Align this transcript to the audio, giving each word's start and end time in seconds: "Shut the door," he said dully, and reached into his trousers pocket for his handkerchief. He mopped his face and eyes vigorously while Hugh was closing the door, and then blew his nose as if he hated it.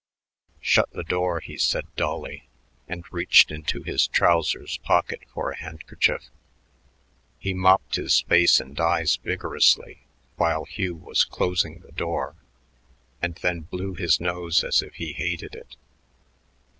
"Shut 0.61 0.89
the 0.89 1.03
door," 1.03 1.41
he 1.41 1.59
said 1.59 1.85
dully, 1.95 2.47
and 2.87 3.05
reached 3.13 3.51
into 3.51 3.83
his 3.83 4.07
trousers 4.07 4.77
pocket 4.79 5.21
for 5.31 5.51
his 5.53 5.61
handkerchief. 5.61 6.29
He 7.37 7.53
mopped 7.53 7.97
his 7.97 8.21
face 8.21 8.59
and 8.59 8.79
eyes 8.79 9.17
vigorously 9.17 9.99
while 10.37 10.65
Hugh 10.65 10.95
was 10.95 11.23
closing 11.23 11.81
the 11.81 11.91
door, 11.91 12.35
and 13.21 13.35
then 13.43 13.59
blew 13.59 13.93
his 13.93 14.19
nose 14.19 14.63
as 14.63 14.81
if 14.81 14.95
he 14.95 15.13
hated 15.13 15.53
it. 15.53 15.75